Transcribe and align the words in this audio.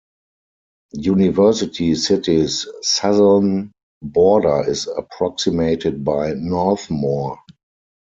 University 0.93 1.93
City's 1.93 2.67
southern 2.81 3.71
border 4.01 4.67
is 4.67 4.87
approximated 4.87 6.03
by 6.03 6.31
Northmoor. 6.31 7.37